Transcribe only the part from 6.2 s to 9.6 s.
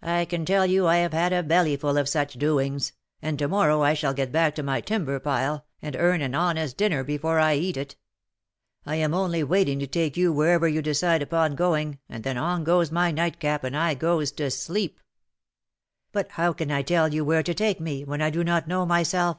an honest dinner before I eat it. I am only